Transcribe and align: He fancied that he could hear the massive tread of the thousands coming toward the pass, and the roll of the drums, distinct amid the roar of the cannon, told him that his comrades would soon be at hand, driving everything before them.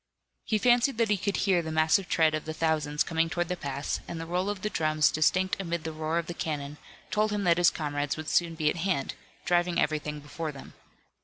He 0.45 0.57
fancied 0.57 0.97
that 0.97 1.11
he 1.11 1.15
could 1.17 1.37
hear 1.45 1.61
the 1.61 1.71
massive 1.71 2.09
tread 2.09 2.33
of 2.33 2.45
the 2.45 2.55
thousands 2.55 3.03
coming 3.03 3.29
toward 3.29 3.49
the 3.49 3.55
pass, 3.55 3.99
and 4.07 4.19
the 4.19 4.25
roll 4.25 4.49
of 4.49 4.63
the 4.63 4.69
drums, 4.71 5.11
distinct 5.11 5.61
amid 5.61 5.83
the 5.83 5.91
roar 5.91 6.17
of 6.17 6.25
the 6.25 6.33
cannon, 6.33 6.77
told 7.11 7.29
him 7.31 7.43
that 7.43 7.59
his 7.59 7.69
comrades 7.69 8.17
would 8.17 8.27
soon 8.27 8.55
be 8.55 8.67
at 8.71 8.77
hand, 8.77 9.13
driving 9.45 9.79
everything 9.79 10.19
before 10.19 10.51
them. 10.51 10.73